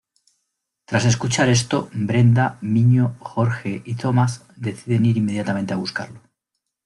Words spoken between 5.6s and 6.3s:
a buscarlo.